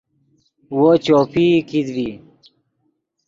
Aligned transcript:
وو 0.77 0.89
چوپئی 1.05 1.47
کیت 1.69 1.87
ڤی 1.95 2.09